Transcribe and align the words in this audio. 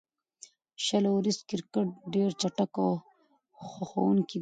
شل 0.85 1.03
اوریز 1.11 1.37
کرکټ 1.49 1.87
ډېر 2.13 2.29
چټک 2.41 2.73
او 2.83 2.91
خوښوونکی 3.67 4.37
دئ. 4.39 4.39